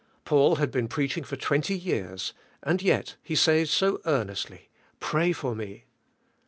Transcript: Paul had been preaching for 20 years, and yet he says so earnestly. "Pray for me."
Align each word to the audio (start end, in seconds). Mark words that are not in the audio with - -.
Paul 0.25 0.55
had 0.55 0.71
been 0.71 0.87
preaching 0.87 1.23
for 1.23 1.35
20 1.35 1.77
years, 1.77 2.33
and 2.63 2.81
yet 2.81 3.17
he 3.21 3.35
says 3.35 3.69
so 3.69 4.01
earnestly. 4.03 4.67
"Pray 4.99 5.31
for 5.31 5.53
me." 5.53 5.85